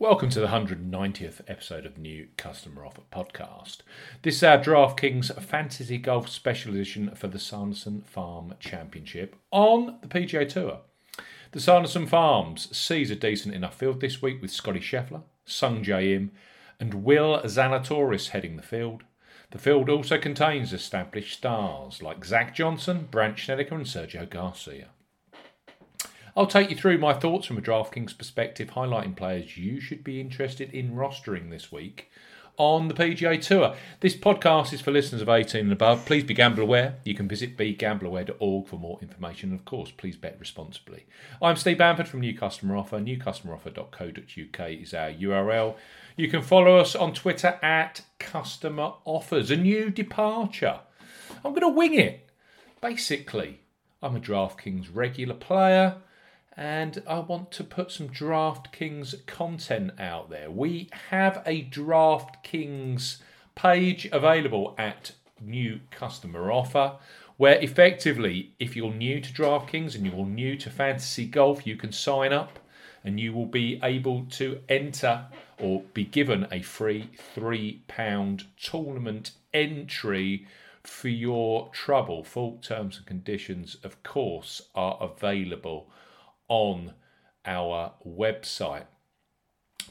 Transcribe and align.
Welcome 0.00 0.30
to 0.30 0.40
the 0.40 0.46
190th 0.46 1.42
episode 1.46 1.84
of 1.84 1.98
new 1.98 2.28
Customer 2.38 2.86
Offer 2.86 3.02
Podcast. 3.12 3.80
This 4.22 4.36
is 4.36 4.42
our 4.42 4.56
DraftKings 4.56 5.42
Fantasy 5.42 5.98
Golf 5.98 6.26
Special 6.26 6.72
Edition 6.72 7.14
for 7.14 7.28
the 7.28 7.38
Sanderson 7.38 8.00
Farm 8.06 8.54
Championship 8.60 9.36
on 9.50 9.98
the 10.00 10.08
PGA 10.08 10.48
Tour. 10.48 10.78
The 11.52 11.60
Sanderson 11.60 12.06
Farms 12.06 12.74
sees 12.74 13.10
a 13.10 13.14
decent 13.14 13.54
enough 13.54 13.78
field 13.78 14.00
this 14.00 14.22
week 14.22 14.40
with 14.40 14.50
Scotty 14.50 14.80
Scheffler, 14.80 15.24
Sungjae 15.46 16.16
Im, 16.16 16.32
and 16.80 17.04
Will 17.04 17.38
Zalatoris 17.42 18.30
heading 18.30 18.56
the 18.56 18.62
field. 18.62 19.02
The 19.50 19.58
field 19.58 19.90
also 19.90 20.16
contains 20.16 20.72
established 20.72 21.36
stars 21.36 22.02
like 22.02 22.24
Zach 22.24 22.54
Johnson, 22.54 23.06
Brandt 23.10 23.38
Snedeker, 23.38 23.74
and 23.74 23.84
Sergio 23.84 24.26
Garcia. 24.30 24.88
I'll 26.36 26.46
take 26.46 26.70
you 26.70 26.76
through 26.76 26.98
my 26.98 27.12
thoughts 27.12 27.46
from 27.46 27.58
a 27.58 27.62
DraftKings 27.62 28.16
perspective, 28.16 28.70
highlighting 28.70 29.16
players 29.16 29.56
you 29.56 29.80
should 29.80 30.04
be 30.04 30.20
interested 30.20 30.72
in 30.72 30.94
rostering 30.94 31.50
this 31.50 31.72
week 31.72 32.10
on 32.56 32.88
the 32.88 32.94
PGA 32.94 33.40
Tour. 33.40 33.74
This 33.98 34.14
podcast 34.14 34.72
is 34.72 34.80
for 34.80 34.92
listeners 34.92 35.22
of 35.22 35.28
18 35.28 35.62
and 35.62 35.72
above. 35.72 36.04
Please 36.06 36.22
be 36.22 36.34
gamble 36.34 36.62
aware. 36.62 36.96
You 37.04 37.14
can 37.14 37.26
visit 37.26 37.56
begambleaware.org 37.56 38.68
for 38.68 38.76
more 38.76 38.98
information. 39.02 39.50
And 39.50 39.58
of 39.58 39.64
course, 39.64 39.90
please 39.90 40.14
bet 40.14 40.36
responsibly. 40.38 41.06
I'm 41.42 41.56
Steve 41.56 41.78
Bamford 41.78 42.06
from 42.06 42.20
New 42.20 42.36
Customer 42.36 42.76
Offer. 42.76 43.00
Newcustomeroffer.co.uk 43.00 44.70
is 44.70 44.94
our 44.94 45.10
URL. 45.10 45.74
You 46.16 46.28
can 46.28 46.42
follow 46.42 46.76
us 46.76 46.94
on 46.94 47.12
Twitter 47.12 47.58
at 47.62 48.02
Customer 48.18 48.92
Offers. 49.04 49.50
A 49.50 49.56
new 49.56 49.90
departure. 49.90 50.80
I'm 51.44 51.54
going 51.54 51.62
to 51.62 51.68
wing 51.68 51.94
it. 51.94 52.28
Basically, 52.80 53.60
I'm 54.02 54.14
a 54.14 54.20
DraftKings 54.20 54.88
regular 54.92 55.34
player 55.34 55.96
and 56.56 57.02
I 57.06 57.20
want 57.20 57.50
to 57.52 57.64
put 57.64 57.92
some 57.92 58.08
DraftKings 58.08 59.26
content 59.26 59.92
out 59.98 60.30
there. 60.30 60.50
We 60.50 60.88
have 61.08 61.42
a 61.46 61.64
DraftKings 61.64 63.18
page 63.54 64.08
available 64.12 64.74
at 64.76 65.12
New 65.40 65.80
Customer 65.90 66.50
Offer, 66.50 66.96
where 67.36 67.58
effectively, 67.62 68.52
if 68.58 68.76
you're 68.76 68.92
new 68.92 69.20
to 69.20 69.32
DraftKings 69.32 69.94
and 69.94 70.06
you're 70.06 70.26
new 70.26 70.56
to 70.56 70.70
fantasy 70.70 71.24
golf, 71.24 71.66
you 71.66 71.76
can 71.76 71.92
sign 71.92 72.32
up 72.32 72.58
and 73.02 73.18
you 73.18 73.32
will 73.32 73.46
be 73.46 73.80
able 73.82 74.26
to 74.26 74.60
enter 74.68 75.26
or 75.58 75.82
be 75.94 76.04
given 76.04 76.46
a 76.52 76.60
free 76.62 77.08
£3 77.34 78.44
tournament 78.62 79.30
entry 79.54 80.46
for 80.82 81.08
your 81.08 81.68
trouble. 81.70 82.24
Full 82.24 82.58
terms 82.62 82.98
and 82.98 83.06
conditions, 83.06 83.76
of 83.82 84.02
course, 84.02 84.62
are 84.74 84.98
available 85.00 85.88
on 86.50 86.92
our 87.46 87.94
website. 88.06 88.84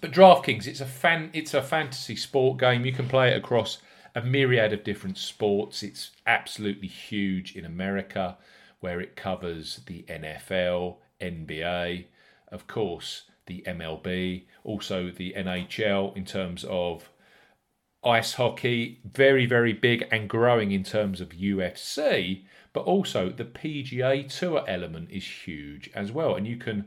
But 0.02 0.12
DraftKings, 0.12 0.68
it's 0.68 0.82
a 0.82 0.86
fan, 0.86 1.32
it's 1.34 1.56
a 1.56 1.64
fantasy 1.64 2.16
sport 2.16 2.60
game. 2.60 2.86
You 2.86 2.94
can 2.94 3.08
play 3.08 3.32
it 3.32 3.38
across 3.38 3.80
a 4.14 4.22
myriad 4.22 4.72
of 4.72 4.84
different 4.84 5.18
sports. 5.18 5.82
It's 5.82 6.12
absolutely 6.28 6.88
huge 6.88 7.56
in 7.56 7.66
America, 7.66 8.38
where 8.80 9.02
it 9.02 9.16
covers 9.16 9.82
the 9.88 10.06
NFL, 10.08 10.98
NBA, 11.20 12.06
of 12.52 12.68
course, 12.68 13.24
the 13.46 13.64
MLB, 13.68 14.46
also 14.64 15.12
the 15.12 15.34
NHL 15.36 16.16
in 16.16 16.26
terms 16.26 16.64
of 16.70 17.10
ice 18.03 18.33
hockey, 18.33 19.00
very, 19.03 19.45
very 19.45 19.73
big 19.73 20.08
and 20.11 20.30
growing 20.30 20.72
in 20.72 20.83
terms 20.83 21.19
of 21.19 21.30
UFC, 21.30 22.44
but 22.73 22.81
also 22.81 23.30
the 23.30 23.45
PGA 23.45 24.28
Tour 24.28 24.64
element 24.67 25.09
is 25.11 25.25
huge 25.25 25.89
as 25.94 26.11
well. 26.11 26.36
And 26.36 26.47
you 26.47 26.58
can 26.58 26.86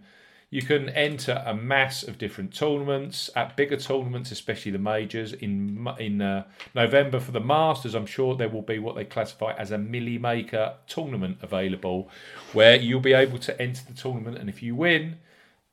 you 0.52 0.60
can 0.60 0.90
enter 0.90 1.42
a 1.46 1.54
mass 1.54 2.02
of 2.02 2.18
different 2.18 2.52
tournaments 2.52 3.30
at 3.34 3.56
bigger 3.56 3.78
tournaments, 3.78 4.30
especially 4.30 4.70
the 4.70 4.78
majors. 4.78 5.32
In 5.32 5.88
in 5.98 6.20
uh, 6.20 6.44
November 6.74 7.20
for 7.20 7.32
the 7.32 7.40
Masters, 7.40 7.94
I'm 7.94 8.06
sure 8.06 8.36
there 8.36 8.50
will 8.50 8.62
be 8.62 8.78
what 8.78 8.94
they 8.94 9.06
classify 9.06 9.54
as 9.54 9.70
a 9.70 9.78
Milly 9.78 10.18
Maker 10.18 10.74
tournament 10.86 11.38
available, 11.40 12.10
where 12.52 12.76
you'll 12.76 13.00
be 13.00 13.14
able 13.14 13.38
to 13.38 13.60
enter 13.60 13.82
the 13.88 13.94
tournament, 13.94 14.36
and 14.36 14.50
if 14.50 14.62
you 14.62 14.74
win, 14.74 15.18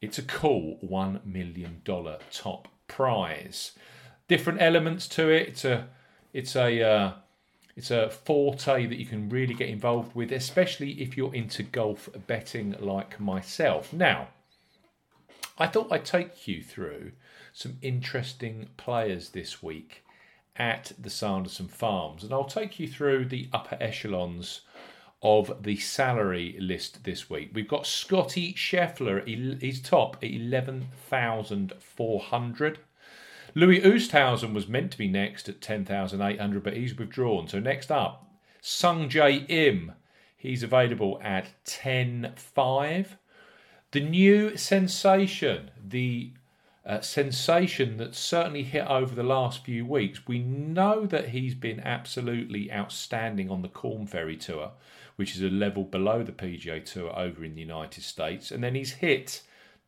it's 0.02 0.18
a 0.18 0.24
cool 0.24 0.78
one 0.80 1.19
million 1.25 1.81
dollar 1.84 2.19
top 2.31 2.69
prize. 2.88 3.74
Different 4.29 4.62
elements 4.62 5.09
to 5.09 5.29
it. 5.29 5.50
It's 5.50 5.66
a 5.66 5.90
it's 6.31 6.56
a 6.56 6.81
uh, 6.81 7.12
it's 7.75 7.91
a 7.91 8.09
forte 8.09 8.85
that 8.85 8.97
you 8.97 9.06
can 9.06 9.28
really 9.29 9.53
get 9.53 9.67
involved 9.69 10.16
with, 10.16 10.31
especially 10.31 10.91
if 11.01 11.17
you're 11.17 11.34
into 11.34 11.63
golf 11.63 12.07
betting 12.28 12.75
like 12.79 13.19
myself. 13.19 13.91
Now, 13.91 14.29
I 15.57 15.67
thought 15.67 15.91
I'd 15.91 16.06
take 16.06 16.47
you 16.47 16.63
through 16.63 17.12
some 17.51 17.78
interesting 17.81 18.69
players 18.78 19.31
this 19.31 19.62
week 19.63 20.06
at 20.56 20.91
the 21.00 21.09
Sanderson 21.09 21.67
Farms, 21.67 22.23
and 22.23 22.31
I'll 22.34 22.46
take 22.46 22.79
you 22.79 22.88
through 22.88 23.25
the 23.25 23.50
upper 23.51 23.78
echelons 23.81 24.61
of 25.22 25.63
the 25.63 25.75
salary 25.78 26.56
list 26.59 27.03
this 27.03 27.29
week. 27.29 27.51
We've 27.53 27.67
got 27.67 27.85
Scotty 27.85 28.53
Scheffler, 28.53 29.28
he's 29.61 29.81
top 29.81 30.16
at 30.17 30.31
11,400. 30.31 32.79
Louis 33.56 33.82
Oosthuizen 33.82 34.54
was 34.54 34.68
meant 34.68 34.92
to 34.92 34.98
be 34.98 35.08
next 35.08 35.50
at 35.50 35.62
10,800, 35.62 36.64
but 36.64 36.76
he's 36.76 36.98
withdrawn. 36.98 37.48
So 37.48 37.60
next 37.60 37.92
up, 37.92 38.30
Sungjae 38.62 39.50
Im. 39.50 39.94
He's 40.38 40.64
available 40.64 41.20
at 41.24 41.50
10.5. 41.66 43.08
The 43.92 44.00
new 44.00 44.56
sensation, 44.56 45.72
the 45.84 46.32
uh, 46.86 47.02
sensation 47.02 47.98
that's 47.98 48.18
certainly 48.18 48.64
hit 48.64 48.88
over 48.88 49.14
the 49.14 49.24
last 49.24 49.66
few 49.66 49.86
weeks. 49.86 50.28
We 50.28 50.40
know 50.40 51.06
that 51.06 51.30
he's 51.30 51.56
been 51.56 51.80
absolutely 51.82 52.72
outstanding 52.72 53.50
on 53.50 53.62
the 53.62 53.68
Korn 53.68 54.08
Ferry 54.08 54.38
Tour, 54.38 54.72
which 55.18 55.36
is 55.36 55.42
a 55.42 55.50
level 55.50 55.84
below 55.84 56.24
the 56.24 56.32
PGA 56.32 56.84
Tour 56.84 57.18
over 57.18 57.44
in 57.44 57.56
the 57.56 57.62
United 57.62 58.04
States. 58.04 58.50
And 58.50 58.64
then 58.64 58.76
he's 58.76 58.94
hit 58.94 59.42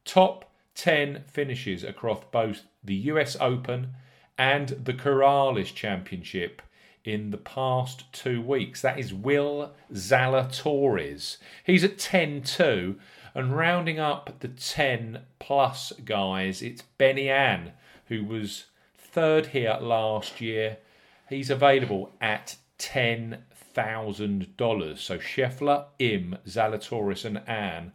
top 0.04 0.51
10 0.82 1.24
finishes 1.28 1.84
across 1.84 2.24
both 2.32 2.64
the 2.84 2.96
US 2.96 3.38
Open 3.40 3.90
and 4.36 4.70
the 4.70 4.96
Corales 4.96 5.76
Championship 5.76 6.64
in 7.06 7.30
the 7.30 7.38
past 7.38 8.12
two 8.12 8.42
weeks. 8.42 8.82
That 8.82 8.98
is 8.98 9.14
Will 9.14 9.74
Zalatoris. 9.94 11.38
He's 11.64 11.84
at 11.84 12.00
10 12.00 12.42
2. 12.42 12.98
And 13.36 13.56
rounding 13.56 14.00
up 14.00 14.40
the 14.40 14.48
10 14.48 15.20
plus 15.38 15.94
guys, 16.04 16.64
it's 16.64 16.82
Benny 16.82 17.30
An, 17.30 17.74
who 18.08 18.26
was 18.26 18.66
third 18.98 19.46
here 19.48 19.78
last 19.80 20.42
year. 20.42 20.78
He's 21.30 21.52
available 21.52 22.12
at 22.20 22.56
$10,000. 22.80 24.98
So 24.98 25.20
Scheffler, 25.20 25.86
Im, 26.00 26.38
Zalatoris, 26.48 27.24
and 27.24 27.48
An 27.48 27.92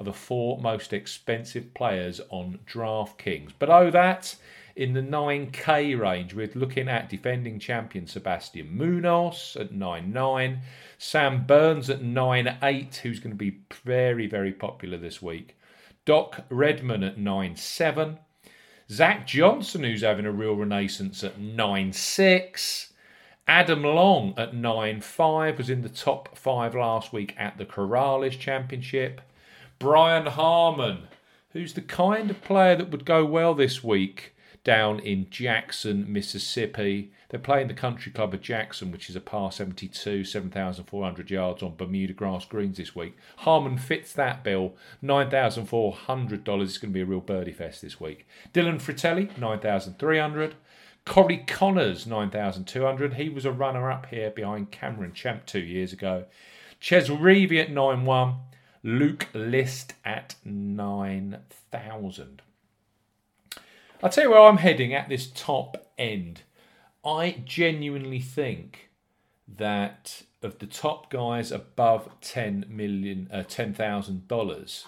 are 0.00 0.04
the 0.04 0.12
four 0.14 0.58
most 0.58 0.94
expensive 0.94 1.74
players 1.74 2.22
on 2.30 2.58
DraftKings. 2.66 3.50
Below 3.58 3.88
oh, 3.88 3.90
that, 3.90 4.34
in 4.74 4.94
the 4.94 5.02
9K 5.02 5.98
range, 6.00 6.32
we're 6.32 6.50
looking 6.54 6.88
at 6.88 7.10
defending 7.10 7.58
champion 7.58 8.06
Sebastian 8.06 8.74
Munoz 8.74 9.58
at 9.60 9.74
9.9, 9.74 10.60
Sam 10.96 11.44
Burns 11.44 11.90
at 11.90 12.00
9.8, 12.00 12.96
who's 12.96 13.20
going 13.20 13.32
to 13.32 13.36
be 13.36 13.58
very, 13.84 14.26
very 14.26 14.52
popular 14.52 14.96
this 14.96 15.20
week, 15.20 15.58
Doc 16.06 16.46
Redman 16.48 17.02
at 17.04 17.18
9.7, 17.18 18.16
Zach 18.90 19.26
Johnson, 19.26 19.84
who's 19.84 20.00
having 20.00 20.24
a 20.24 20.32
real 20.32 20.56
renaissance 20.56 21.22
at 21.22 21.38
9.6. 21.38 22.86
Adam 23.46 23.82
Long 23.82 24.32
at 24.38 24.52
9.5 24.52 25.58
was 25.58 25.68
in 25.68 25.82
the 25.82 25.88
top 25.90 26.38
five 26.38 26.74
last 26.74 27.12
week 27.12 27.34
at 27.36 27.58
the 27.58 27.66
Corales 27.66 28.38
Championship. 28.38 29.20
Brian 29.80 30.26
Harman, 30.26 31.08
who's 31.54 31.72
the 31.72 31.80
kind 31.80 32.30
of 32.30 32.42
player 32.42 32.76
that 32.76 32.90
would 32.90 33.06
go 33.06 33.24
well 33.24 33.54
this 33.54 33.82
week 33.82 34.34
down 34.62 35.00
in 35.00 35.30
Jackson, 35.30 36.04
Mississippi. 36.12 37.12
They're 37.30 37.40
playing 37.40 37.68
the 37.68 37.74
Country 37.74 38.12
Club 38.12 38.34
of 38.34 38.42
Jackson, 38.42 38.92
which 38.92 39.08
is 39.08 39.16
a 39.16 39.22
par 39.22 39.50
72, 39.50 40.24
7,400 40.24 41.30
yards 41.30 41.62
on 41.62 41.76
Bermuda 41.76 42.12
grass 42.12 42.44
greens 42.44 42.76
this 42.76 42.94
week. 42.94 43.16
Harman 43.38 43.78
fits 43.78 44.12
that 44.12 44.44
bill. 44.44 44.74
$9,400. 45.02 46.62
It's 46.62 46.76
going 46.76 46.92
to 46.92 46.94
be 46.94 47.00
a 47.00 47.06
real 47.06 47.20
birdie 47.20 47.50
fest 47.50 47.80
this 47.80 47.98
week. 47.98 48.26
Dylan 48.52 48.82
Frittelli, 48.82 49.38
9,300. 49.38 50.56
Corey 51.06 51.42
Conners, 51.46 52.06
9,200. 52.06 53.14
He 53.14 53.30
was 53.30 53.46
a 53.46 53.52
runner 53.52 53.90
up 53.90 54.04
here 54.10 54.30
behind 54.30 54.72
Cameron 54.72 55.14
Champ 55.14 55.46
two 55.46 55.60
years 55.60 55.94
ago. 55.94 56.26
Chez 56.78 57.08
Reavie 57.08 57.62
at 57.62 57.70
9 57.70 58.04
1. 58.04 58.34
Luke 58.82 59.28
List 59.34 59.92
at 60.04 60.36
9,000. 60.44 62.42
I'll 64.02 64.08
tell 64.08 64.24
you 64.24 64.30
where 64.30 64.40
I'm 64.40 64.56
heading 64.56 64.94
at 64.94 65.10
this 65.10 65.30
top 65.34 65.92
end. 65.98 66.42
I 67.04 67.42
genuinely 67.44 68.20
think 68.20 68.90
that 69.46 70.22
of 70.42 70.58
the 70.58 70.66
top 70.66 71.10
guys 71.10 71.52
above 71.52 72.08
10 72.22 72.64
million, 72.68 73.28
uh, 73.30 73.44
$10,000, 73.46 74.84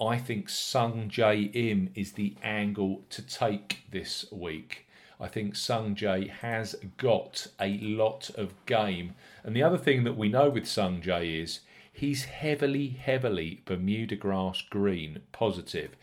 I 0.00 0.18
think 0.18 0.48
Sung 0.48 1.10
Jae 1.10 1.54
Im 1.54 1.90
is 1.94 2.12
the 2.12 2.36
angle 2.42 3.04
to 3.10 3.20
take 3.20 3.82
this 3.90 4.24
week. 4.32 4.86
I 5.20 5.28
think 5.28 5.54
Sung 5.54 5.94
Jae 5.94 6.30
has 6.30 6.74
got 6.96 7.46
a 7.60 7.78
lot 7.78 8.30
of 8.30 8.54
game. 8.66 9.14
And 9.44 9.54
the 9.54 9.62
other 9.62 9.78
thing 9.78 10.04
that 10.04 10.16
we 10.16 10.28
know 10.28 10.48
with 10.48 10.66
Sung 10.66 11.00
Jae 11.00 11.42
is 11.42 11.60
he's 11.94 12.24
heavily, 12.24 12.88
heavily 12.88 13.62
Bermuda 13.64 14.16
grass 14.16 14.60
green 14.68 15.20
positive. 15.32 15.96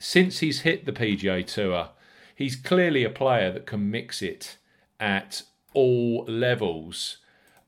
Since 0.00 0.40
he's 0.40 0.62
hit 0.62 0.86
the 0.86 0.92
PGA 0.92 1.46
Tour, 1.46 1.90
he's 2.34 2.56
clearly 2.56 3.04
a 3.04 3.10
player 3.10 3.52
that 3.52 3.66
can 3.66 3.90
mix 3.90 4.22
it 4.22 4.56
at 4.98 5.42
all 5.74 6.24
levels 6.24 7.18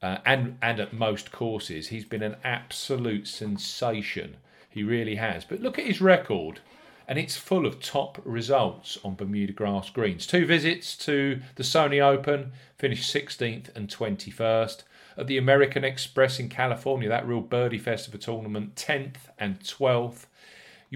uh, 0.02 0.18
and 0.24 0.56
and 0.62 0.80
at 0.80 0.92
most 0.92 1.30
courses. 1.30 1.88
He's 1.88 2.04
been 2.04 2.22
an 2.22 2.36
absolute 2.42 3.28
sensation. 3.28 4.38
He 4.68 4.82
really 4.82 5.16
has. 5.16 5.44
But 5.44 5.60
look 5.60 5.78
at 5.78 5.86
his 5.86 6.00
record, 6.00 6.60
and 7.06 7.18
it's 7.18 7.36
full 7.36 7.66
of 7.66 7.80
top 7.80 8.20
results 8.24 8.96
on 9.04 9.16
Bermuda 9.16 9.52
grass 9.52 9.90
greens. 9.90 10.26
Two 10.26 10.46
visits 10.46 10.96
to 10.98 11.40
the 11.56 11.62
Sony 11.62 12.00
Open, 12.00 12.52
finished 12.78 13.12
16th 13.12 13.74
and 13.76 13.88
21st. 13.88 14.84
At 15.16 15.26
the 15.26 15.38
American 15.38 15.84
Express 15.84 16.38
in 16.38 16.48
California, 16.48 17.08
that 17.08 17.26
real 17.26 17.40
birdie 17.40 17.78
festival 17.78 18.20
tournament, 18.20 18.76
10th 18.76 19.16
and 19.38 19.60
12th. 19.60 20.26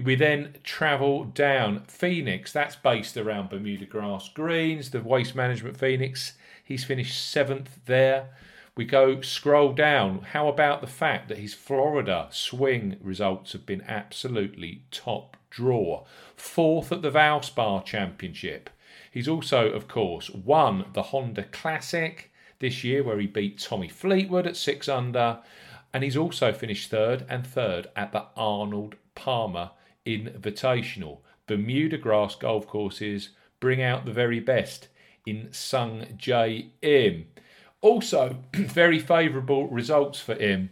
We 0.03 0.15
then 0.15 0.55
travel 0.63 1.23
down 1.23 1.83
Phoenix. 1.87 2.51
That's 2.51 2.75
based 2.75 3.15
around 3.15 3.49
Bermuda 3.49 3.85
grass 3.85 4.29
greens. 4.29 4.89
The 4.89 5.01
Waste 5.01 5.35
Management 5.35 5.77
Phoenix. 5.77 6.33
He's 6.63 6.83
finished 6.83 7.29
seventh 7.29 7.79
there. 7.85 8.29
We 8.75 8.83
go 8.83 9.21
scroll 9.21 9.71
down. 9.71 10.21
How 10.33 10.49
about 10.49 10.81
the 10.81 10.87
fact 10.87 11.29
that 11.29 11.37
his 11.37 11.53
Florida 11.53 12.27
swing 12.31 12.97
results 13.01 13.53
have 13.53 13.65
been 13.65 13.83
absolutely 13.87 14.81
top 14.91 15.37
draw? 15.49 16.03
Fourth 16.35 16.91
at 16.91 17.01
the 17.01 17.11
Valspar 17.11 17.85
Championship. 17.85 18.69
He's 19.09 19.29
also, 19.29 19.69
of 19.69 19.87
course, 19.87 20.29
won 20.29 20.87
the 20.91 21.03
Honda 21.03 21.43
Classic 21.43 22.33
this 22.59 22.83
year, 22.83 23.03
where 23.03 23.19
he 23.19 23.27
beat 23.27 23.59
Tommy 23.59 23.89
Fleetwood 23.89 24.47
at 24.47 24.57
six 24.57 24.87
under, 24.87 25.39
and 25.93 26.03
he's 26.03 26.17
also 26.17 26.51
finished 26.51 26.89
third 26.89 27.25
and 27.29 27.45
third 27.45 27.87
at 27.95 28.11
the 28.11 28.25
Arnold 28.35 28.95
Palmer 29.15 29.71
Invitational. 30.05 31.19
Bermuda 31.47 31.97
grass 31.97 32.35
golf 32.35 32.67
courses 32.67 33.29
bring 33.59 33.81
out 33.81 34.05
the 34.05 34.11
very 34.11 34.39
best 34.39 34.87
in 35.25 35.51
Sung 35.51 36.05
Jae 36.17 36.69
Im. 36.81 37.25
Also, 37.81 38.37
very 38.53 38.99
favourable 38.99 39.67
results 39.67 40.19
for 40.19 40.35
him 40.35 40.69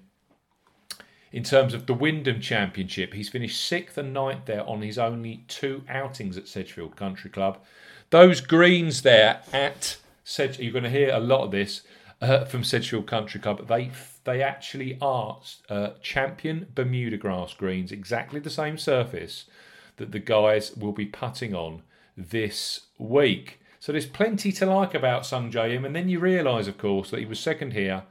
in 1.32 1.44
terms 1.44 1.74
of 1.74 1.88
the 1.88 1.94
Wyndham 1.94 2.40
Championship. 2.40 3.14
He's 3.14 3.30
finished 3.30 3.62
sixth 3.68 3.98
and 3.98 4.14
ninth 4.14 4.46
there 4.46 4.68
on 4.68 4.82
his 4.82 5.00
only 5.00 5.44
two 5.48 5.84
outings 5.90 6.38
at 6.38 6.48
Sedgefield 6.48 6.96
Country 6.96 7.30
Club. 7.30 7.58
Those 8.12 8.40
greens 8.40 9.02
there 9.02 9.42
at 9.52 9.98
Sedge, 10.24 10.60
you're 10.60 10.72
going 10.72 10.84
to 10.84 10.90
hear 10.90 11.14
a 11.14 11.20
lot 11.20 11.44
of 11.44 11.52
this 11.52 11.82
uh, 12.22 12.46
from 12.46 12.64
Sedgefield 12.64 13.08
Country 13.08 13.40
Club. 13.40 13.68
They 13.68 13.92
they 14.24 14.42
actually 14.42 14.98
are 15.02 15.40
uh, 15.70 15.90
champion 16.02 16.68
Bermuda 16.74 17.18
grass 17.18 17.54
greens, 17.54 17.92
exactly 17.92 18.40
the 18.40 18.50
same 18.50 18.78
surface 18.78 19.46
that 19.98 20.12
the 20.12 20.20
guys 20.20 20.76
will 20.76 20.94
be 20.94 21.06
putting 21.06 21.54
on 21.54 21.84
this 22.16 22.88
week. 22.98 23.60
So 23.80 23.92
there's 23.92 24.06
plenty 24.06 24.52
to 24.54 24.66
like 24.66 24.94
about 24.94 25.26
Sung 25.26 25.52
Jae. 25.52 25.86
And 25.86 25.96
then 25.96 26.08
you 26.08 26.20
realise, 26.20 26.68
of 26.68 26.78
course, 26.78 27.12
that 27.12 27.20
he 27.20 27.26
was 27.26 27.40
second 27.40 27.74
here 27.74 28.04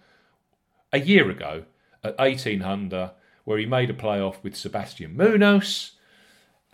a 0.92 1.00
year 1.00 1.30
ago 1.30 1.64
at 2.04 2.18
1800, 2.18 3.10
where 3.44 3.58
he 3.58 3.66
made 3.66 3.88
a 3.88 3.94
playoff 3.94 4.42
with 4.42 4.54
Sebastian 4.54 5.16
Munoz, 5.16 5.92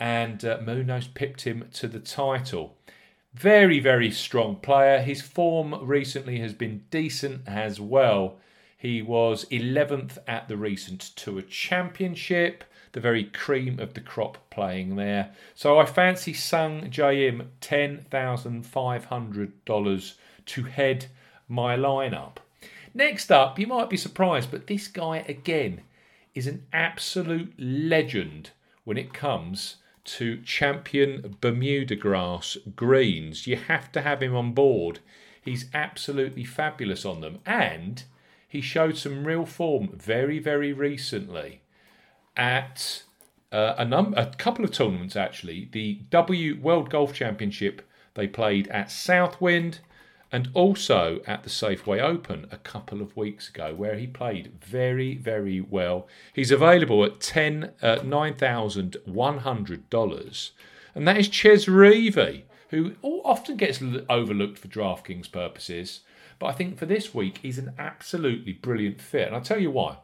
and 0.01 0.45
uh, 0.45 0.59
Munoz 0.65 1.07
pipped 1.07 1.43
him 1.43 1.69
to 1.75 1.87
the 1.87 2.01
title. 2.01 2.77
Very, 3.35 3.81
very 3.81 4.11
strong 4.11 4.57
player. 4.57 5.01
His 5.01 5.23
form 5.23 5.87
recently 5.87 6.41
has 6.41 6.53
been 6.53 6.85
decent 6.91 7.43
as 7.47 7.81
well. 7.81 8.39
He 8.77 9.03
was 9.03 9.45
11th 9.47 10.19
at 10.27 10.49
the 10.49 10.57
recent 10.57 11.01
Tour 11.01 11.43
Championship 11.43 12.65
the 12.93 13.01
very 13.01 13.25
cream 13.25 13.79
of 13.79 13.95
the 13.95 14.01
crop 14.01 14.51
playing 14.51 14.97
there. 14.97 15.31
So 15.55 15.79
I 15.79 15.87
fancy 15.87 16.33
Sung 16.33 16.91
Jae 16.91 17.29
Im 17.29 17.53
$10,500 17.61 20.15
to 20.47 20.63
head 20.65 21.07
my 21.49 21.77
lineup. 21.77 22.37
Next 22.95 23.31
up, 23.31 23.59
you 23.59 23.67
might 23.67 23.91
be 23.91 23.97
surprised, 23.97 24.51
but 24.51 24.67
this 24.67 24.89
guy 24.89 25.19
again 25.29 25.83
is 26.35 26.47
an 26.47 26.67
absolute 26.73 27.53
legend 27.59 28.51
when 28.85 28.97
it 28.97 29.13
comes 29.13 29.77
to 30.17 30.41
champion 30.43 31.37
Bermuda 31.41 31.95
grass 31.95 32.57
greens. 32.75 33.47
You 33.47 33.57
have 33.57 33.93
to 33.93 34.01
have 34.01 34.23
him 34.23 34.35
on 34.35 34.53
board. 34.53 35.01
He's 35.41 35.67
absolutely 35.75 36.45
fabulous 36.45 37.05
on 37.05 37.21
them. 37.21 37.39
And 37.45 38.03
he 38.49 38.61
showed 38.61 38.97
some 38.97 39.25
real 39.25 39.45
form 39.45 39.91
very, 39.95 40.39
very 40.39 40.73
recently 40.73 41.61
at 42.37 43.03
uh, 43.53 43.75
a, 43.77 43.85
num- 43.85 44.15
a 44.17 44.27
couple 44.27 44.65
of 44.65 44.73
tournaments 44.73 45.17
actually. 45.17 45.69
The 45.73 46.01
W 46.11 46.59
World 46.61 46.91
Golf 46.91 47.13
Championship 47.13 47.83
they 48.15 48.27
played 48.27 48.67
at 48.69 48.91
Southwind 48.91 49.81
and 50.31 50.49
also 50.55 51.21
at 51.27 51.43
the 51.43 51.51
Safeway 51.51 52.01
Open 52.01 52.47
a 52.51 52.59
couple 52.59 53.01
of 53.01 53.17
weeks 53.17 53.49
ago, 53.49 53.75
where 53.75 53.97
he 53.97 54.07
played 54.07 54.53
very, 54.63 55.15
very 55.15 55.61
well. 55.61 56.07
He's 56.33 56.51
available 56.51 57.05
at 57.05 57.21
ten 57.21 57.73
uh, 57.81 58.01
nine 58.05 58.35
thousand 58.35 58.97
one 59.05 59.39
hundred 59.39 59.89
dollars, 59.91 60.53
and 60.95 61.07
that 61.09 61.19
is 61.19 61.29
Reavie, 61.29 62.43
who 62.71 62.95
often 63.03 63.57
gets 63.57 63.83
overlooked 64.09 64.59
for 64.59 64.69
DraftKings 64.69 65.31
purposes. 65.33 66.01
But 66.39 66.47
I 66.47 66.53
think 66.53 66.79
for 66.79 66.87
this 66.87 67.15
week, 67.15 67.39
he's 67.39 67.59
an 67.59 67.73
absolutely 67.79 68.53
brilliant 68.53 69.01
fit, 69.01 69.27
and 69.27 69.35
I'll 69.37 69.43
tell 69.43 69.61
you 69.61 69.71
why. 69.71 69.99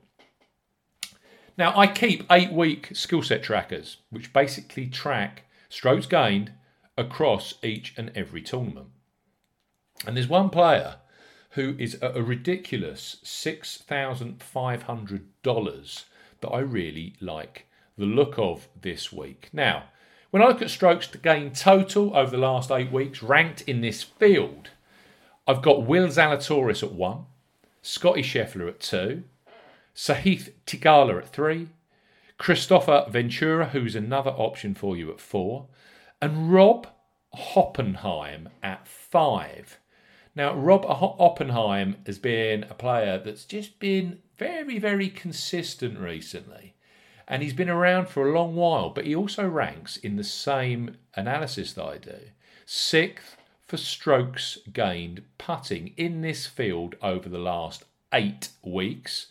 Now, 1.58 1.74
I 1.77 1.88
keep 1.88 2.25
eight 2.32 2.51
week 2.51 2.89
skill 2.94 3.22
set 3.22 3.44
trackers, 3.44 3.98
which 4.10 4.34
basically 4.34 4.88
track 4.88 5.44
strokes 5.70 6.08
gained 6.08 6.54
across 6.98 7.54
each 7.63 7.94
and 7.98 8.12
every 8.15 8.42
tournament. 8.42 8.88
And 10.08 10.18
there's 10.18 10.27
one 10.27 10.50
player 10.50 10.96
who 11.51 11.75
is 11.77 12.00
a 12.01 12.22
ridiculous 12.22 13.18
$6,500 13.24 16.04
that 16.42 16.50
I 16.50 16.60
really 16.60 17.15
like 17.22 17.68
the 17.98 18.06
look 18.06 18.38
of 18.38 18.68
this 18.82 19.12
week. 19.12 19.50
Now, 19.54 19.86
when 20.32 20.44
I 20.44 20.48
look 20.48 20.62
at 20.62 20.70
strokes 20.70 21.08
to 21.08 21.18
gain 21.18 21.52
total 21.52 22.16
over 22.16 22.32
the 22.32 22.38
last 22.38 22.72
eight 22.72 22.92
weeks, 22.92 23.24
ranked 23.24 23.62
in 23.62 23.82
this 23.82 24.04
field, 24.04 24.70
I've 25.48 25.62
got 25.62 25.86
Will 25.86 26.08
Zalatoris 26.08 26.84
at 26.84 26.92
one, 26.92 27.25
Scotty 27.82 28.22
Scheffler 28.22 28.68
at 28.68 28.80
two, 28.80 29.24
Sahith 29.96 30.52
Theegala 30.66 31.20
at 31.20 31.30
three, 31.30 31.70
Kristoffer 32.38 33.10
Ventura, 33.10 33.68
who's 33.68 33.96
another 33.96 34.32
option 34.32 34.75
for 34.75 34.98
you 34.98 35.10
at 35.10 35.22
four, 35.22 35.68
and 36.22 36.52
Rob 36.52 36.88
Hoppenheim 37.34 38.50
at 38.62 38.88
five. 38.88 39.80
Now, 40.36 40.54
Rob 40.54 40.86
Oppenheim 40.86 41.96
has 42.06 42.20
been 42.20 42.64
a 42.64 42.74
player 42.74 43.18
that's 43.18 43.46
just 43.46 43.80
been 43.80 44.20
very, 44.38 44.80
very 44.80 45.08
consistent 45.08 45.98
recently. 45.98 46.74
And 47.27 47.41
he's 47.41 47.53
been 47.53 47.70
around 47.70 48.08
for 48.08 48.27
a 48.27 48.34
long 48.34 48.55
while, 48.55 48.89
but 48.89 49.05
he 49.05 49.15
also 49.15 49.48
ranks 49.48 49.98
in 49.98 50.15
the 50.15 50.24
same 50.24 50.98
analysis 51.15 51.74
that 51.74 51.86
I 51.86 51.98
do. 51.98 52.20
Sixth 52.65 53.38
for 53.67 53.77
strokes 53.77 54.60
gained 54.72 55.24
putting 55.38 55.94
in 55.98 56.22
this 56.22 56.46
field 56.46 56.96
over 57.01 57.27
the 57.27 57.39
last 57.39 57.84
eight 58.13 58.50
weeks. 58.63 59.27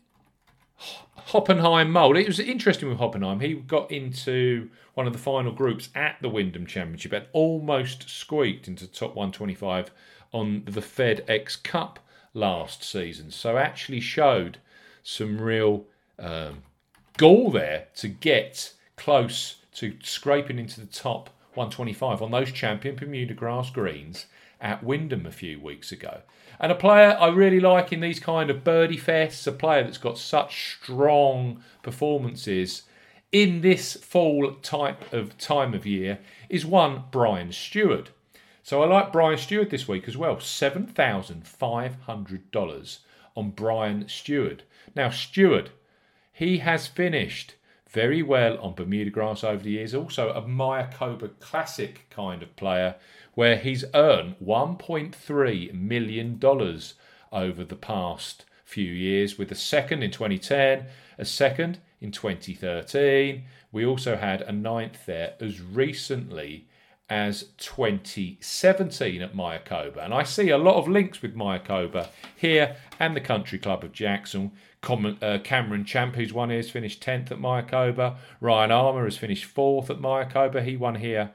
Hoppenheim 1.28 1.90
mould. 1.90 2.16
It 2.16 2.26
was 2.26 2.40
interesting 2.40 2.88
with 2.88 2.98
Hoppenheim. 2.98 3.40
He 3.40 3.54
got 3.54 3.90
into 3.90 4.70
one 4.94 5.06
of 5.06 5.12
the 5.12 5.18
final 5.18 5.52
groups 5.52 5.88
at 5.94 6.16
the 6.20 6.28
Wyndham 6.28 6.66
Championship 6.66 7.12
and 7.12 7.26
almost 7.32 8.08
squeaked 8.08 8.68
into 8.68 8.86
top 8.86 9.14
125 9.14 9.90
on 10.32 10.62
the 10.64 10.80
FedEx 10.80 11.62
Cup 11.62 11.98
last 12.34 12.82
season. 12.82 13.30
So 13.30 13.56
actually 13.56 14.00
showed 14.00 14.58
some 15.02 15.40
real 15.40 15.84
um, 16.18 16.62
gall 17.16 17.50
there 17.50 17.88
to 17.96 18.08
get 18.08 18.72
close 18.96 19.56
to 19.74 19.96
scraping 20.02 20.58
into 20.58 20.80
the 20.80 20.86
top 20.86 21.30
125 21.54 22.22
on 22.22 22.30
those 22.30 22.52
champion 22.52 22.96
Bermuda 22.96 23.34
grass 23.34 23.70
greens 23.70 24.26
at 24.62 24.82
Wyndham 24.82 25.26
a 25.26 25.32
few 25.32 25.60
weeks 25.60 25.92
ago. 25.92 26.22
And 26.58 26.72
a 26.72 26.76
player 26.76 27.18
I 27.20 27.28
really 27.28 27.60
like 27.60 27.92
in 27.92 28.00
these 28.00 28.20
kind 28.20 28.48
of 28.48 28.64
birdie 28.64 28.96
fests, 28.96 29.46
a 29.46 29.52
player 29.52 29.82
that's 29.82 29.98
got 29.98 30.16
such 30.16 30.78
strong 30.80 31.62
performances 31.82 32.84
in 33.32 33.60
this 33.62 33.94
fall 33.94 34.54
type 34.62 35.12
of 35.12 35.36
time 35.36 35.74
of 35.74 35.84
year, 35.84 36.20
is 36.48 36.64
one 36.64 37.02
Brian 37.10 37.48
Stuard. 37.48 38.06
So 38.62 38.82
I 38.82 38.86
like 38.86 39.12
Brian 39.12 39.38
Stuard 39.38 39.70
this 39.70 39.88
week 39.88 40.06
as 40.06 40.16
well. 40.16 40.36
$7,500 40.36 42.98
on 43.34 43.50
Brian 43.50 44.04
Stuard. 44.04 44.60
Now, 44.94 45.08
Stuard, 45.08 45.70
he 46.32 46.58
has 46.58 46.86
finished 46.86 47.54
very 47.90 48.22
well 48.22 48.56
on 48.58 48.74
Bermuda 48.74 49.10
grass 49.10 49.42
over 49.42 49.62
the 49.62 49.72
years. 49.72 49.94
Also, 49.94 50.30
a 50.30 50.42
Mayakoba 50.42 51.30
Classic 51.40 52.06
kind 52.08 52.42
of 52.42 52.54
player 52.56 52.94
where 53.34 53.56
he's 53.56 53.84
earned 53.94 54.36
$1.3 54.44 55.74
million 55.74 56.40
over 57.32 57.64
the 57.64 57.76
past 57.76 58.44
few 58.64 58.92
years, 58.92 59.38
with 59.38 59.50
a 59.50 59.56
second 59.56 60.02
in 60.02 60.10
2010, 60.10 60.86
a 61.18 61.24
second 61.24 61.78
in 62.00 62.10
2013. 62.10 63.44
We 63.70 63.86
also 63.86 64.16
had 64.16 64.42
a 64.42 64.52
ninth 64.52 65.06
there 65.06 65.34
as 65.40 65.60
recently 65.60 66.66
as 67.08 67.44
2017 67.58 69.20
at 69.20 69.34
Mayakoba. 69.34 70.02
And 70.02 70.14
I 70.14 70.22
see 70.22 70.48
a 70.48 70.56
lot 70.56 70.76
of 70.76 70.88
links 70.88 71.20
with 71.20 71.36
Mayakoba 71.36 72.08
here 72.34 72.76
and 72.98 73.14
the 73.14 73.20
Country 73.20 73.58
Club 73.58 73.84
of 73.84 73.92
Jackson. 73.92 74.52
Uh, 74.82 75.38
Cameron 75.44 75.84
Champ, 75.84 76.16
who's 76.16 76.32
won 76.32 76.48
here, 76.48 76.58
has 76.58 76.70
finished 76.70 77.02
10th 77.02 77.30
at 77.30 77.38
Mayakoba. 77.38 78.16
Ryan 78.40 78.72
Armour 78.72 79.04
has 79.04 79.16
finished 79.16 79.54
4th 79.54 79.90
at 79.90 79.98
Mayakoba. 79.98 80.64
He 80.64 80.76
won 80.76 80.96
here 80.96 81.32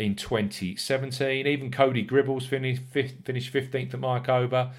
in 0.00 0.16
2017. 0.16 1.46
Even 1.46 1.70
Cody 1.70 2.02
Gribbles 2.02 2.46
finished, 2.46 2.82
finished 2.92 3.52
15th 3.52 3.94
at 3.94 4.00
Mayakoba. 4.00 4.72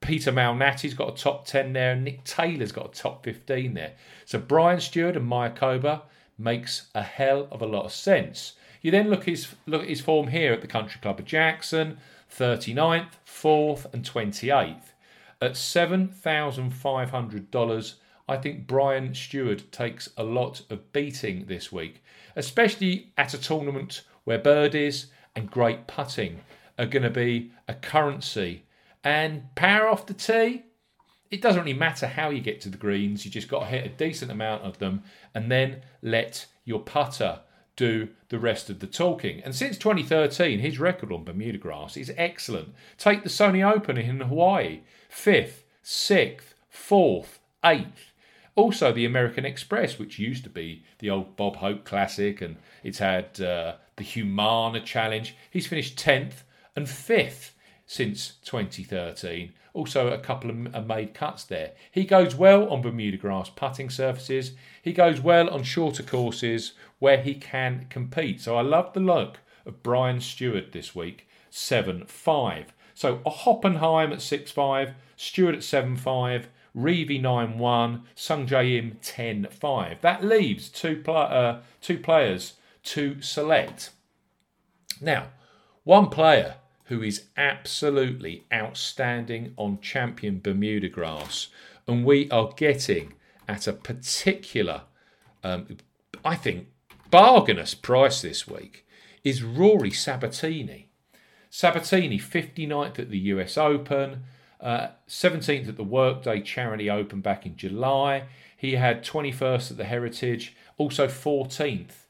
Peter 0.00 0.32
Malnati's 0.32 0.94
got 0.94 1.18
a 1.18 1.22
top 1.22 1.44
10 1.44 1.72
there. 1.72 1.96
Nick 1.96 2.22
Taylor's 2.24 2.70
got 2.70 2.96
a 2.96 3.00
top 3.00 3.24
15 3.24 3.74
there. 3.74 3.94
So 4.24 4.38
Brian 4.38 4.78
Stuard 4.78 5.16
and 5.16 5.28
Mayakoba 5.30 6.02
makes 6.38 6.86
a 6.94 7.02
hell 7.02 7.48
of 7.50 7.60
a 7.62 7.66
lot 7.66 7.84
of 7.84 7.92
sense. 7.92 8.52
You 8.80 8.92
then 8.92 9.10
look 9.10 9.24
his 9.24 9.48
look 9.66 9.82
at 9.82 9.88
his 9.88 10.00
form 10.00 10.28
here 10.28 10.52
at 10.52 10.60
the 10.60 10.68
Country 10.68 11.00
Club 11.00 11.18
of 11.18 11.24
Jackson, 11.24 11.98
39th, 12.32 13.14
4th, 13.26 13.92
and 13.92 14.04
28th. 14.04 14.92
At 15.40 15.52
$7,500, 15.52 17.94
I 18.28 18.36
think 18.36 18.66
Brian 18.66 19.10
Stuard 19.10 19.70
takes 19.70 20.10
a 20.16 20.22
lot 20.22 20.62
of 20.70 20.92
beating 20.92 21.46
this 21.46 21.72
week, 21.72 22.02
especially 22.36 23.12
at 23.16 23.34
a 23.34 23.38
tournament 23.38 24.02
where 24.28 24.38
birdies 24.38 25.06
and 25.34 25.50
great 25.50 25.86
putting 25.86 26.40
are 26.78 26.84
going 26.84 27.02
to 27.02 27.08
be 27.08 27.50
a 27.66 27.72
currency. 27.72 28.62
And 29.02 29.54
power 29.54 29.88
off 29.88 30.04
the 30.04 30.12
tee, 30.12 30.64
it 31.30 31.40
doesn't 31.40 31.64
really 31.64 31.72
matter 31.72 32.06
how 32.06 32.28
you 32.28 32.42
get 32.42 32.60
to 32.60 32.68
the 32.68 32.76
greens, 32.76 33.24
you 33.24 33.30
just 33.30 33.48
got 33.48 33.60
to 33.60 33.64
hit 33.64 33.86
a 33.86 33.88
decent 33.88 34.30
amount 34.30 34.64
of 34.64 34.80
them 34.80 35.02
and 35.34 35.50
then 35.50 35.80
let 36.02 36.44
your 36.66 36.80
putter 36.80 37.40
do 37.74 38.10
the 38.28 38.38
rest 38.38 38.68
of 38.68 38.80
the 38.80 38.86
talking. 38.86 39.40
And 39.42 39.54
since 39.54 39.78
2013, 39.78 40.58
his 40.58 40.78
record 40.78 41.10
on 41.10 41.24
Bermuda 41.24 41.56
grass 41.56 41.96
is 41.96 42.12
excellent. 42.18 42.74
Take 42.98 43.22
the 43.22 43.30
Sony 43.30 43.66
Open 43.66 43.96
in 43.96 44.20
Hawaii, 44.20 44.80
fifth, 45.08 45.64
sixth, 45.82 46.52
fourth, 46.68 47.38
eighth. 47.64 48.12
Also, 48.56 48.92
the 48.92 49.06
American 49.06 49.46
Express, 49.46 49.98
which 49.98 50.18
used 50.18 50.44
to 50.44 50.50
be 50.50 50.84
the 50.98 51.08
old 51.08 51.34
Bob 51.34 51.56
Hope 51.56 51.86
Classic, 51.86 52.42
and 52.42 52.56
it's 52.84 52.98
had 52.98 53.40
uh, 53.40 53.76
the 53.98 54.04
Humana 54.04 54.80
Challenge. 54.80 55.36
He's 55.50 55.66
finished 55.66 55.98
10th 55.98 56.44
and 56.74 56.86
5th 56.86 57.50
since 57.86 58.34
2013. 58.44 59.52
Also, 59.74 60.08
a 60.08 60.18
couple 60.18 60.50
of 60.50 60.86
made 60.86 61.14
cuts 61.14 61.44
there. 61.44 61.72
He 61.90 62.04
goes 62.04 62.34
well 62.34 62.68
on 62.68 62.82
Bermuda 62.82 63.16
grass 63.16 63.50
putting 63.50 63.90
surfaces. 63.90 64.52
He 64.82 64.92
goes 64.92 65.20
well 65.20 65.48
on 65.50 65.62
shorter 65.62 66.02
courses 66.02 66.72
where 66.98 67.22
he 67.22 67.34
can 67.34 67.86
compete. 67.90 68.40
So 68.40 68.56
I 68.56 68.62
love 68.62 68.92
the 68.92 69.00
look 69.00 69.38
of 69.66 69.82
Brian 69.82 70.18
Stuard 70.18 70.72
this 70.72 70.94
week, 70.94 71.28
7 71.50 72.06
5. 72.06 72.72
So 72.94 73.20
a 73.24 73.30
Hoppenheim 73.30 74.12
at 74.12 74.22
6 74.22 74.50
5, 74.50 74.94
Stuard 75.16 75.54
at 75.54 75.62
7 75.62 75.96
5, 75.96 76.48
Reavie 76.76 77.20
9 77.20 77.58
1, 77.58 78.02
Sung 78.14 78.46
Jae 78.46 78.78
Im 78.78 78.98
10 79.02 79.48
5. 79.50 80.00
That 80.00 80.24
leaves 80.24 80.68
two, 80.68 80.96
pl- 80.96 81.16
uh, 81.16 81.58
two 81.80 81.98
players 81.98 82.54
to 82.88 83.20
select. 83.20 83.90
Now, 85.00 85.28
one 85.84 86.08
player 86.08 86.56
who 86.84 87.02
is 87.02 87.26
absolutely 87.36 88.46
outstanding 88.52 89.52
on 89.58 89.80
champion 89.80 90.40
Bermuda 90.40 90.88
grass, 90.88 91.48
and 91.86 92.04
we 92.04 92.30
are 92.30 92.50
getting 92.56 93.12
at 93.46 93.66
a 93.66 93.74
particular, 93.74 94.82
um, 95.44 95.76
I 96.24 96.34
think, 96.34 96.68
bargainous 97.10 97.74
price 97.74 98.22
this 98.22 98.48
week, 98.48 98.86
is 99.22 99.42
Rory 99.42 99.90
Sabbatini. 99.90 100.86
Sabbatini, 101.50 102.20
59th 102.20 102.98
at 102.98 103.10
the 103.10 103.18
US 103.18 103.58
Open, 103.58 104.24
uh, 104.60 104.88
17th 105.06 105.68
at 105.68 105.76
the 105.76 105.84
Workday 105.84 106.40
Charity 106.40 106.88
Open 106.88 107.20
back 107.20 107.44
in 107.44 107.54
July. 107.54 108.24
He 108.56 108.76
had 108.76 109.04
21st 109.04 109.72
at 109.72 109.76
the 109.76 109.84
Heritage, 109.84 110.56
also 110.78 111.06
14th 111.06 112.07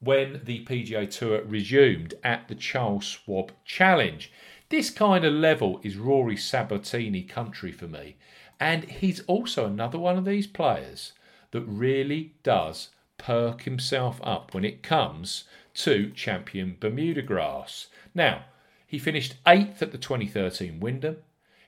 when 0.00 0.40
the 0.44 0.64
PGA 0.64 1.10
Tour 1.10 1.42
resumed 1.44 2.14
at 2.22 2.48
the 2.48 2.54
Charles 2.54 3.04
Schwab 3.04 3.52
Challenge. 3.64 4.32
This 4.68 4.90
kind 4.90 5.24
of 5.24 5.32
level 5.32 5.80
is 5.82 5.96
Rory 5.96 6.36
Sabbatini 6.36 7.28
country 7.28 7.72
for 7.72 7.86
me. 7.86 8.16
And 8.58 8.84
he's 8.84 9.20
also 9.20 9.66
another 9.66 9.98
one 9.98 10.16
of 10.16 10.24
these 10.24 10.46
players 10.46 11.12
that 11.50 11.62
really 11.62 12.34
does 12.42 12.90
perk 13.18 13.62
himself 13.62 14.20
up 14.22 14.54
when 14.54 14.64
it 14.64 14.82
comes 14.82 15.44
to 15.74 16.10
champion 16.10 16.76
Bermuda 16.78 17.22
grass. 17.22 17.88
Now, 18.14 18.44
he 18.86 18.98
finished 18.98 19.36
eighth 19.46 19.82
at 19.82 19.92
the 19.92 19.98
2013 19.98 20.80
Wyndham, 20.80 21.16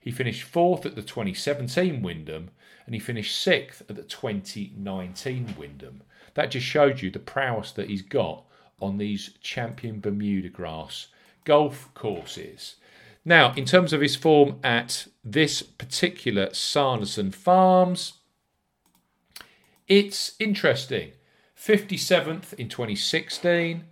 he 0.07 0.13
finished 0.13 0.45
fourth 0.45 0.87
at 0.87 0.95
the 0.95 1.03
2017 1.03 2.01
Wyndham, 2.01 2.51
and 2.85 2.95
he 2.95 3.01
finished 3.01 3.37
sixth 3.43 3.83
at 3.89 3.97
the 3.97 4.05
2019 4.05 5.57
Wyndham. 5.59 6.05
That 6.37 6.51
just 6.51 6.67
showed 6.67 7.01
you 7.01 7.11
the 7.11 7.19
prowess 7.19 7.73
that 7.73 7.89
he's 7.89 8.03
got 8.03 8.45
on 8.79 8.99
these 8.99 9.31
champion 9.41 10.01
Bermuda 10.01 10.51
grass 10.51 11.07
golf 11.45 11.89
courses. 11.95 12.77
Now, 13.25 13.55
in 13.55 13.65
terms 13.65 13.95
of 13.95 14.03
his 14.03 14.17
form 14.17 14.59
at 14.63 15.07
this 15.25 15.63
particular 15.63 16.53
Sanderson 16.53 17.31
Farms, 17.31 18.19
it's 19.89 20.35
interesting. 20.39 21.13
57th 21.59 22.53
in 22.53 22.69
2016, 22.69 23.85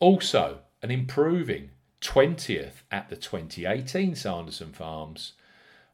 also 0.00 0.60
an 0.80 0.90
improving 0.90 1.72
20th 2.00 2.84
at 2.90 3.10
the 3.10 3.16
2018 3.16 4.14
Sanderson 4.14 4.72
Farms, 4.72 5.34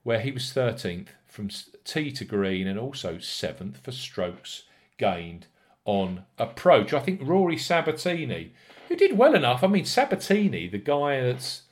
where 0.05 0.21
he 0.21 0.31
was 0.31 0.45
13th 0.45 1.09
from 1.27 1.51
tee 1.83 2.13
to 2.13 2.25
green 2.25 2.69
and 2.69 2.79
also 2.79 3.17
7th 3.17 3.79
for 3.79 3.91
strokes 3.91 4.63
gained 4.97 5.49
on 5.89 6.23
approach. 6.37 6.93
I 6.93 7.01
think 7.01 7.21
Rory 7.23 7.57
Sabbatini, 7.57 8.51
who 8.89 8.95
did 8.95 9.17
well 9.17 9.35
enough. 9.35 9.65
I 9.65 9.69
mean, 9.69 9.85
Sabbatini, 9.85 10.71
the 10.71 10.77
guy 10.77 11.23
that's, 11.23 11.63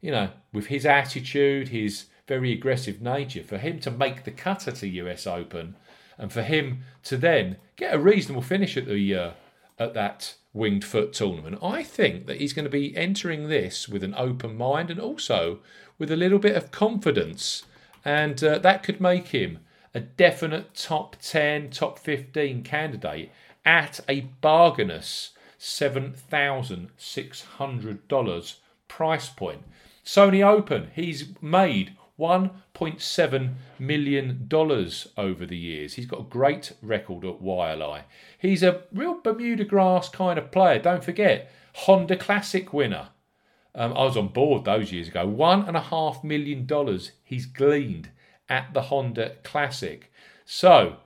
you 0.00 0.12
know, 0.12 0.30
with 0.52 0.68
his 0.68 0.86
attitude, 0.86 1.68
his 1.68 2.04
very 2.28 2.52
aggressive 2.52 3.02
nature, 3.02 3.42
for 3.42 3.58
him 3.58 3.80
to 3.80 3.90
make 3.90 4.22
the 4.22 4.30
cut 4.30 4.68
at 4.68 4.76
the 4.76 4.88
US 4.90 5.26
Open 5.26 5.74
and 6.16 6.32
for 6.32 6.42
him 6.42 6.84
to 7.02 7.16
then 7.16 7.56
get 7.74 7.92
a 7.92 7.98
reasonable 7.98 8.40
finish 8.40 8.76
at 8.76 8.86
the 8.86 9.14
uh, 9.14 9.30
at 9.80 9.94
that 9.94 10.36
winged 10.52 10.84
foot 10.84 11.12
tournament, 11.12 11.58
I 11.60 11.82
think 11.82 12.26
that 12.26 12.40
he's 12.40 12.52
going 12.52 12.66
to 12.66 12.70
be 12.70 12.96
entering 12.96 13.48
this 13.48 13.88
with 13.88 14.04
an 14.04 14.14
open 14.16 14.56
mind 14.56 14.92
and 14.92 15.00
also 15.00 15.58
with 15.98 16.12
a 16.12 16.16
little 16.16 16.38
bit 16.38 16.56
of 16.56 16.70
confidence 16.70 17.64
and 18.04 18.42
uh, 18.44 18.58
that 18.58 18.84
could 18.84 19.00
make 19.00 19.28
him 19.28 19.58
a 19.92 19.98
definite 19.98 20.74
top 20.74 21.16
10, 21.20 21.70
top 21.70 21.98
15 21.98 22.62
candidate 22.62 23.32
at 23.66 24.00
a 24.08 24.20
bargainous 24.40 25.32
$7,600 25.58 28.54
price 28.88 29.28
point. 29.28 29.62
Sony 30.04 30.46
Open, 30.46 30.90
he's 30.94 31.32
made 31.42 31.96
$1.7 32.18 33.54
million 33.78 34.48
over 35.16 35.46
the 35.46 35.56
years. 35.56 35.94
He's 35.94 36.06
got 36.06 36.20
a 36.20 36.24
great 36.24 36.72
record 36.80 37.24
at 37.24 37.42
Waialae. 37.42 38.02
He's 38.38 38.62
a 38.62 38.82
real 38.92 39.20
Bermuda 39.20 39.64
grass 39.64 40.08
kind 40.08 40.38
of 40.38 40.52
player. 40.52 40.78
Don't 40.78 41.04
forget, 41.04 41.50
Honda 41.74 42.16
Classic 42.16 42.72
winner. 42.72 43.08
Um, 43.74 43.92
I 43.92 44.04
was 44.04 44.16
on 44.16 44.28
board 44.28 44.64
those 44.64 44.92
years 44.92 45.08
ago. 45.08 45.26
One 45.26 45.68
and 45.68 45.76
a 45.76 45.80
half 45.80 46.24
million 46.24 46.64
dollars 46.64 47.12
he's 47.22 47.44
gleaned 47.44 48.08
at 48.48 48.72
the 48.72 48.80
Honda 48.82 49.34
Classic. 49.42 50.10
So, 50.46 50.96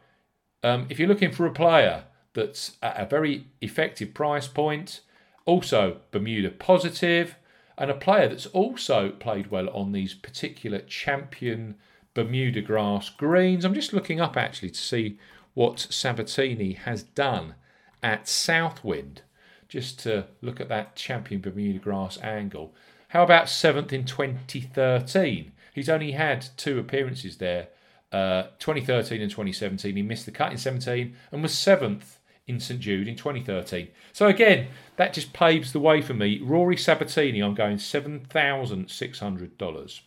um, 0.62 0.86
if 0.90 0.98
you're 0.98 1.08
looking 1.08 1.32
for 1.32 1.46
a 1.46 1.52
player 1.52 2.04
that's 2.34 2.76
at 2.82 3.00
a 3.00 3.06
very 3.06 3.46
effective 3.60 4.14
price 4.14 4.48
point, 4.48 5.00
also 5.46 6.00
Bermuda 6.10 6.50
positive, 6.50 7.36
and 7.76 7.90
a 7.90 7.94
player 7.94 8.28
that's 8.28 8.46
also 8.46 9.10
played 9.10 9.50
well 9.50 9.68
on 9.70 9.92
these 9.92 10.14
particular 10.14 10.80
champion 10.80 11.76
Bermuda 12.14 12.60
grass 12.60 13.08
greens. 13.08 13.64
I'm 13.64 13.74
just 13.74 13.92
looking 13.92 14.20
up 14.20 14.36
actually 14.36 14.70
to 14.70 14.80
see 14.80 15.18
what 15.54 15.76
Sabbatini 15.76 16.76
has 16.76 17.02
done 17.02 17.54
at 18.02 18.28
Southwind 18.28 19.22
just 19.68 20.00
to 20.00 20.26
look 20.42 20.60
at 20.60 20.68
that 20.68 20.96
champion 20.96 21.40
Bermuda 21.40 21.78
grass 21.78 22.18
angle. 22.18 22.74
How 23.08 23.22
about 23.22 23.48
seventh 23.48 23.92
in 23.92 24.04
2013? 24.04 25.52
He's 25.72 25.88
only 25.88 26.12
had 26.12 26.46
two 26.56 26.78
appearances 26.78 27.38
there, 27.38 27.68
uh, 28.12 28.44
2013 28.58 29.22
and 29.22 29.30
2017. 29.30 29.96
He 29.96 30.02
missed 30.02 30.26
the 30.26 30.32
cut 30.32 30.52
in 30.52 30.58
17 30.58 31.16
and 31.32 31.42
was 31.42 31.56
seventh 31.56 32.18
in 32.50 32.60
St 32.60 32.80
Jude 32.80 33.08
in 33.08 33.16
2013. 33.16 33.88
So 34.12 34.26
again, 34.26 34.66
that 34.96 35.14
just 35.14 35.32
paves 35.32 35.72
the 35.72 35.80
way 35.80 36.02
for 36.02 36.12
me. 36.12 36.38
Rory 36.42 36.76
Sabbatini, 36.76 37.42
I'm 37.42 37.54
going 37.54 37.78
$7,600. 37.78 40.00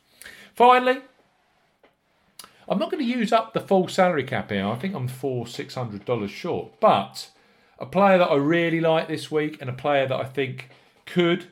Finally, 0.53 1.01
I'm 2.69 2.79
not 2.79 2.91
going 2.91 3.03
to 3.03 3.09
use 3.09 3.33
up 3.33 3.53
the 3.53 3.59
full 3.59 3.87
salary 3.87 4.23
cap 4.23 4.51
here. 4.51 4.67
I 4.67 4.75
think 4.75 4.95
I'm 4.95 5.07
four 5.07 5.47
six 5.47 5.75
hundred 5.75 6.05
dollars 6.05 6.31
short. 6.31 6.79
But 6.79 7.29
a 7.79 7.85
player 7.85 8.17
that 8.17 8.29
I 8.29 8.35
really 8.35 8.79
like 8.79 9.07
this 9.07 9.29
week 9.29 9.57
and 9.59 9.69
a 9.69 9.73
player 9.73 10.07
that 10.07 10.19
I 10.19 10.25
think 10.25 10.69
could 11.05 11.47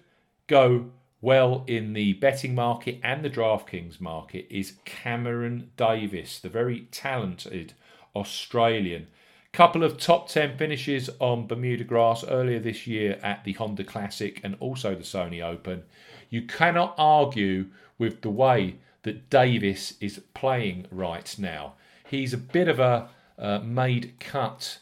go 0.48 0.92
well 1.20 1.64
in 1.68 1.94
the 1.94 2.14
betting 2.14 2.56
market 2.56 3.00
and 3.04 3.24
the 3.24 3.30
DraftKings 3.30 4.02
market 4.02 4.48
is 4.50 4.78
Cameron 4.86 5.72
Davis, 5.78 6.40
the 6.40 6.50
very 6.50 6.88
talented 6.92 7.74
Australian. 8.16 9.08
Couple 9.54 9.84
of 9.84 9.98
top 9.98 10.30
10 10.30 10.58
finishes 10.58 11.10
on 11.20 11.46
Bermuda 11.46 11.84
grass 11.84 12.24
earlier 12.24 12.60
this 12.60 12.88
year 12.88 13.20
at 13.22 13.44
the 13.44 13.52
Honda 13.54 13.84
Classic 13.84 14.40
and 14.44 14.56
also 14.62 14.96
the 14.96 15.04
Sony 15.04 15.44
Open. 15.44 15.84
You 16.30 16.44
cannot 16.44 16.96
argue 16.98 17.66
with 17.98 18.22
the 18.22 18.30
way 18.30 18.78
that 19.04 19.30
Davis 19.30 19.96
is 20.00 20.22
playing 20.34 20.86
right 20.90 21.36
now. 21.38 21.74
He's 22.06 22.34
a 22.34 22.38
bit 22.38 22.70
of 22.70 22.80
a 22.80 23.10
uh, 23.38 23.60
made 23.60 24.14
cut 24.20 24.80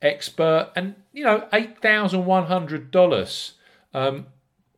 expert, 0.00 0.70
and 0.76 0.94
you 1.12 1.24
know, 1.24 1.48
eight 1.52 1.80
thousand 1.80 2.24
one 2.24 2.46
hundred 2.46 2.90
dollars. 2.90 3.54
Um, 3.92 4.26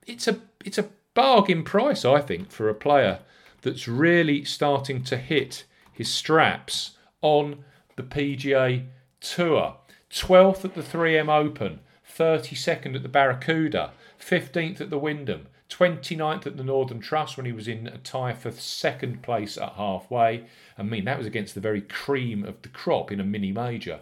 it's 0.07 0.29
a 0.29 0.41
it's 0.65 0.79
a 0.79 0.89
bargain 1.15 1.65
price, 1.65 2.05
I 2.05 2.21
think, 2.21 2.51
for 2.51 2.69
a 2.69 2.75
player 2.75 3.21
that's 3.63 3.89
really 3.89 4.45
starting 4.45 5.03
to 5.05 5.17
hit 5.17 5.65
his 5.93 6.09
straps 6.09 6.93
on 7.23 7.65
the 7.97 8.03
PGA 8.03 8.87
Tour. 9.25 9.77
12th 10.11 10.65
at 10.65 10.75
the 10.75 10.83
3M 10.83 11.29
Open, 11.29 11.81
32nd 12.17 12.95
at 12.95 13.03
the 13.03 13.09
Barracuda, 13.09 13.93
15th 14.21 14.81
at 14.81 14.91
the 14.91 14.99
Wyndham, 14.99 15.47
29th 15.71 16.47
at 16.47 16.57
the 16.57 16.63
Northern 16.63 17.01
Trust 17.01 17.37
when 17.37 17.47
he 17.47 17.53
was 17.53 17.67
in 17.67 17.89
a 17.89 17.99
tie 17.99 18.35
for 18.35 18.53
second 18.53 19.23
place 19.23 19.57
at 19.57 19.73
halfway. 19.73 20.45
I 20.79 20.83
mean, 20.83 21.07
that 21.07 21.19
was 21.19 21.27
against 21.27 21.55
the 21.55 21.61
very 21.61 21.81
cream 21.81 22.45
of 22.45 22.61
the 22.63 22.69
crop 22.69 23.11
in 23.11 23.19
a 23.19 23.25
mini 23.25 23.51
major. 23.51 24.01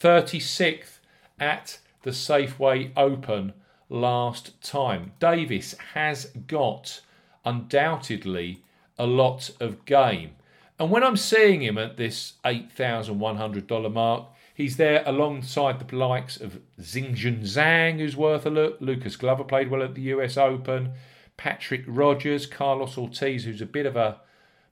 36th 0.00 0.98
at 1.38 1.78
the 2.02 2.10
Safeway 2.10 2.90
Open 2.96 3.52
last 3.88 4.60
time. 4.62 5.12
Davis 5.20 5.76
has 5.92 6.32
got 6.46 7.02
undoubtedly 7.44 8.64
a 8.98 9.06
lot 9.06 9.50
of 9.60 9.84
game. 9.84 10.30
And 10.78 10.90
when 10.90 11.04
I'm 11.04 11.16
seeing 11.16 11.62
him 11.62 11.78
at 11.78 11.98
this 11.98 12.32
$8,100 12.44 13.92
mark, 13.92 14.26
He's 14.54 14.76
there 14.76 15.02
alongside 15.06 15.78
the 15.78 15.96
likes 15.96 16.38
of 16.38 16.60
Xinjun 16.80 17.40
Zhang, 17.42 17.98
who's 17.98 18.16
worth 18.16 18.44
a 18.44 18.50
look. 18.50 18.78
Lucas 18.80 19.16
Glover 19.16 19.44
played 19.44 19.70
well 19.70 19.82
at 19.82 19.94
the 19.94 20.02
US 20.02 20.36
Open. 20.36 20.92
Patrick 21.36 21.84
Rodgers, 21.86 22.46
Carlos 22.46 22.98
Ortiz, 22.98 23.44
who's 23.44 23.62
a 23.62 23.66
bit 23.66 23.86
of 23.86 23.96
a 23.96 24.20